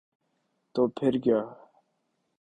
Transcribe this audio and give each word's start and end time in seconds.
تو 0.75 0.81
پھر 0.87 1.13
کیا؟ 1.23 1.39